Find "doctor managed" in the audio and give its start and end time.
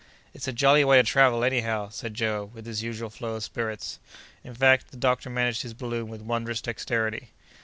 4.97-5.61